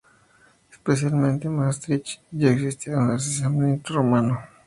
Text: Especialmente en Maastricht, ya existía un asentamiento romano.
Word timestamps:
Especialmente 0.71 1.45
en 1.45 1.57
Maastricht, 1.57 2.21
ya 2.31 2.49
existía 2.49 2.97
un 2.97 3.11
asentamiento 3.11 3.93
romano. 3.93 4.41